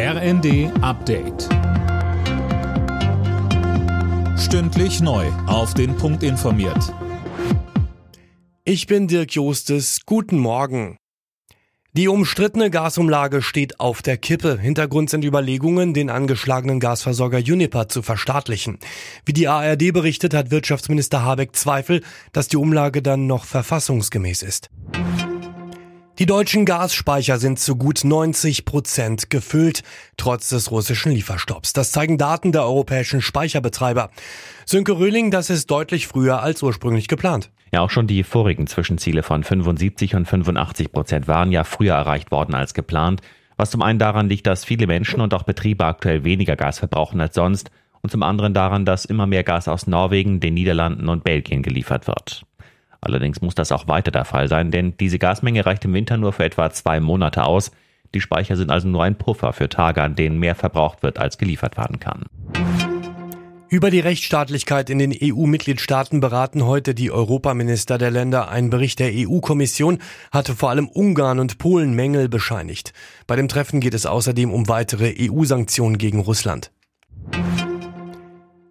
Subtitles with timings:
[0.00, 1.48] RND Update.
[4.38, 5.26] Stündlich neu.
[5.48, 6.94] Auf den Punkt informiert.
[8.62, 10.02] Ich bin Dirk Jostes.
[10.06, 10.98] Guten Morgen.
[11.94, 14.56] Die umstrittene Gasumlage steht auf der Kippe.
[14.56, 18.78] Hintergrund sind Überlegungen, den angeschlagenen Gasversorger Uniper zu verstaatlichen.
[19.24, 24.70] Wie die ARD berichtet, hat Wirtschaftsminister Habeck Zweifel, dass die Umlage dann noch verfassungsgemäß ist.
[26.18, 29.84] Die deutschen Gasspeicher sind zu gut 90 Prozent gefüllt,
[30.16, 31.72] trotz des russischen Lieferstopps.
[31.72, 34.10] Das zeigen Daten der europäischen Speicherbetreiber.
[34.66, 37.52] Sönke Röhling, das ist deutlich früher als ursprünglich geplant.
[37.72, 42.32] Ja, auch schon die vorigen Zwischenziele von 75 und 85 Prozent waren ja früher erreicht
[42.32, 43.20] worden als geplant,
[43.56, 47.20] was zum einen daran liegt, dass viele Menschen und auch Betriebe aktuell weniger Gas verbrauchen
[47.20, 47.70] als sonst
[48.02, 52.08] und zum anderen daran, dass immer mehr Gas aus Norwegen, den Niederlanden und Belgien geliefert
[52.08, 52.44] wird.
[53.00, 56.32] Allerdings muss das auch weiter der Fall sein, denn diese Gasmenge reicht im Winter nur
[56.32, 57.70] für etwa zwei Monate aus.
[58.14, 61.38] Die Speicher sind also nur ein Puffer für Tage, an denen mehr verbraucht wird, als
[61.38, 62.24] geliefert werden kann.
[63.70, 68.48] Über die Rechtsstaatlichkeit in den EU-Mitgliedstaaten beraten heute die Europaminister der Länder.
[68.48, 69.98] Ein Bericht der EU-Kommission
[70.32, 72.94] hatte vor allem Ungarn und Polen Mängel bescheinigt.
[73.26, 76.70] Bei dem Treffen geht es außerdem um weitere EU-Sanktionen gegen Russland.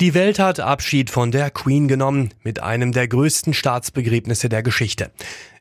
[0.00, 5.10] Die Welt hat Abschied von der Queen genommen, mit einem der größten Staatsbegräbnisse der Geschichte.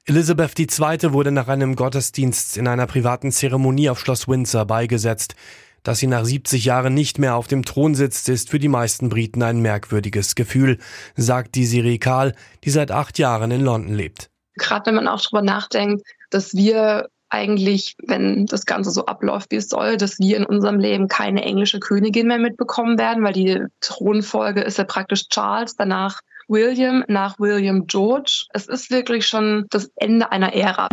[0.06, 1.12] Elizabeth II.
[1.12, 5.36] wurde nach einem Gottesdienst in einer privaten Zeremonie auf Schloss Windsor beigesetzt.
[5.84, 9.10] Dass sie nach 70 Jahren nicht mehr auf dem Thron sitzt, ist für die meisten
[9.10, 10.78] Briten ein merkwürdiges Gefühl,
[11.18, 14.30] sagt die Siri Kahl, die seit acht Jahren in London lebt.
[14.56, 19.58] Gerade wenn man auch darüber nachdenkt, dass wir eigentlich, wenn das Ganze so abläuft, wie
[19.58, 23.64] es soll, dass wir in unserem Leben keine englische Königin mehr mitbekommen werden, weil die
[23.82, 28.46] Thronfolge ist ja praktisch Charles, danach William, nach William George.
[28.54, 30.90] Es ist wirklich schon das Ende einer Ära.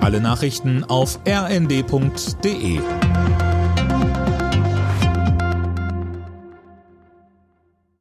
[0.00, 2.80] Alle Nachrichten auf rnd.de